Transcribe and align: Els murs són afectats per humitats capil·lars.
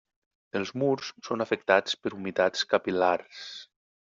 Els 0.59 0.71
murs 0.83 1.11
són 1.27 1.45
afectats 1.45 1.99
per 2.07 2.15
humitats 2.17 2.65
capil·lars. 2.73 3.45